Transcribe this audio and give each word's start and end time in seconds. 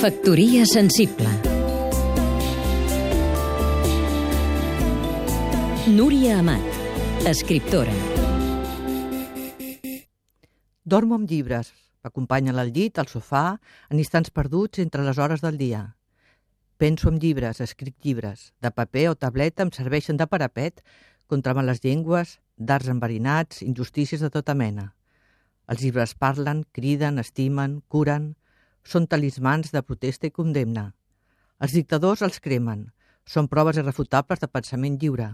Factoria 0.00 0.66
sensible 0.66 1.28
Núria 5.88 6.38
Amat, 6.40 6.60
escriptora 7.24 7.92
Dormo 10.84 11.14
amb 11.14 11.30
llibres. 11.30 11.72
M'acompanyen 12.04 12.58
al 12.58 12.72
llit, 12.72 12.98
al 12.98 13.06
sofà, 13.08 13.58
en 13.88 13.98
instants 13.98 14.30
perduts 14.30 14.78
entre 14.78 15.02
les 15.06 15.18
hores 15.18 15.40
del 15.40 15.56
dia. 15.56 15.96
Penso 16.76 17.08
en 17.08 17.18
llibres, 17.18 17.60
escric 17.60 17.94
llibres. 18.04 18.52
De 18.60 18.70
paper 18.70 19.08
o 19.08 19.14
tableta 19.14 19.62
em 19.64 19.72
serveixen 19.72 20.16
de 20.20 20.26
parapet 20.26 20.82
contra 21.26 21.54
males 21.54 21.80
llengües, 21.80 22.40
d'arts 22.56 22.88
enverinats, 22.92 23.62
injustícies 23.62 24.20
de 24.20 24.28
tota 24.30 24.54
mena. 24.54 24.94
Els 25.70 25.80
llibres 25.80 26.12
parlen, 26.20 26.64
criden, 26.76 27.18
estimen, 27.22 27.78
curen, 27.88 28.34
són 28.84 29.06
talismans 29.08 29.72
de 29.72 29.80
protesta 29.82 30.28
i 30.28 30.34
condemna. 30.34 30.90
Els 31.64 31.72
dictadors 31.72 32.22
els 32.26 32.40
cremen, 32.44 32.90
són 33.24 33.48
proves 33.48 33.80
irrefutables 33.80 34.42
de 34.42 34.50
pensament 34.50 34.98
lliure. 35.00 35.30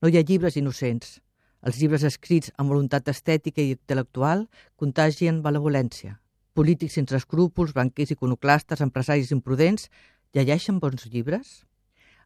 No 0.00 0.08
hi 0.08 0.18
ha 0.18 0.24
llibres 0.26 0.56
innocents. 0.56 1.18
Els 1.66 1.80
llibres 1.82 2.06
escrits 2.06 2.54
amb 2.56 2.70
voluntat 2.72 3.10
estètica 3.10 3.60
i 3.60 3.74
intel·lectual 3.74 4.46
contagien 4.80 5.42
benevolència. 5.42 6.20
Polítics 6.54 6.96
sense 6.96 7.16
escrúpols, 7.18 7.74
banquers 7.74 8.14
iconoclastes, 8.14 8.80
empresaris 8.80 9.34
imprudents, 9.34 9.90
llegeixen 10.32 10.78
bons 10.80 11.10
llibres? 11.10 11.64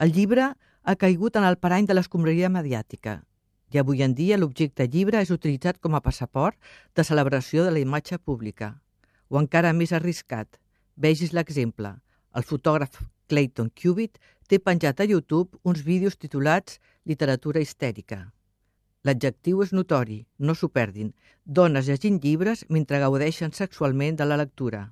El 0.00 0.16
llibre 0.16 0.54
ha 0.82 0.96
caigut 0.96 1.36
en 1.36 1.44
el 1.44 1.60
parany 1.60 1.86
de 1.86 1.94
l'escombraria 1.94 2.48
mediàtica 2.48 3.20
i 3.70 3.78
avui 3.78 4.02
en 4.02 4.14
dia 4.14 4.38
l'objecte 4.38 4.86
llibre 4.90 5.20
és 5.22 5.30
utilitzat 5.30 5.78
com 5.78 5.94
a 5.94 6.02
passaport 6.02 6.58
de 6.96 7.04
celebració 7.06 7.64
de 7.64 7.74
la 7.74 7.82
imatge 7.82 8.18
pública. 8.18 8.74
O 9.28 9.38
encara 9.38 9.72
més 9.72 9.92
arriscat, 9.92 10.58
vegis 10.96 11.32
l'exemple. 11.32 11.94
El 12.34 12.46
fotògraf 12.46 12.98
Clayton 13.30 13.70
Cubitt 13.80 14.18
té 14.50 14.58
penjat 14.58 15.00
a 15.00 15.06
YouTube 15.06 15.58
uns 15.62 15.84
vídeos 15.86 16.18
titulats 16.18 16.80
Literatura 17.06 17.62
histèrica. 17.62 18.32
L'adjectiu 19.06 19.62
és 19.64 19.70
notori, 19.72 20.18
no 20.38 20.54
s'ho 20.54 20.68
perdin. 20.68 21.14
Dones 21.46 21.86
llegint 21.88 22.18
llibres 22.20 22.66
mentre 22.68 23.00
gaudeixen 23.00 23.54
sexualment 23.56 24.18
de 24.18 24.26
la 24.26 24.36
lectura. 24.42 24.82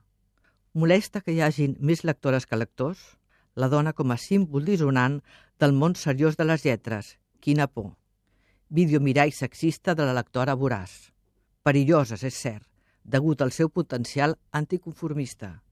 Molesta 0.72 1.20
que 1.20 1.34
hi 1.34 1.42
hagin 1.44 1.76
més 1.80 2.04
lectores 2.06 2.46
que 2.46 2.56
lectors? 2.56 3.02
La 3.58 3.68
dona 3.68 3.92
com 3.92 4.14
a 4.14 4.16
símbol 4.16 4.64
dissonant 4.64 5.20
del 5.60 5.74
món 5.74 5.98
seriós 5.98 6.38
de 6.38 6.46
les 6.48 6.64
lletres. 6.64 7.16
Quina 7.42 7.66
por. 7.66 7.97
Videomirall 8.68 9.32
sexista 9.32 9.94
de 9.94 10.04
la 10.04 10.14
lectora 10.14 10.54
voraç. 10.54 11.12
Perilloses, 11.62 12.22
és 12.22 12.36
cert, 12.36 12.66
degut 13.04 13.42
al 13.42 13.52
seu 13.52 13.68
potencial 13.68 14.36
anticonformista. 14.52 15.62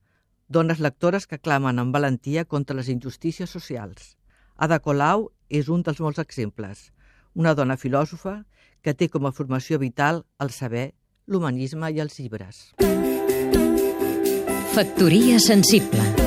Dones 0.47 0.79
lectores 0.79 1.27
que 1.27 1.39
clamen 1.39 1.79
amb 1.79 1.93
valentia 1.93 2.45
contra 2.45 2.75
les 2.75 2.89
injustícies 2.89 3.49
socials. 3.49 4.15
Ada 4.55 4.79
Colau 4.79 5.29
és 5.49 5.69
un 5.69 5.83
dels 5.83 5.99
molts 6.01 6.19
exemples 6.23 6.91
una 7.37 7.53
dona 7.53 7.77
filòsofa 7.77 8.41
que 8.81 8.95
té 8.97 9.07
com 9.13 9.27
a 9.29 9.33
formació 9.39 9.77
vital 9.79 10.23
el 10.43 10.49
saber, 10.55 10.89
l'humanisme 11.27 11.91
i 11.93 12.01
els 12.01 12.17
llibres. 12.19 12.63
Factoria 14.73 15.37
sensible 15.41 16.26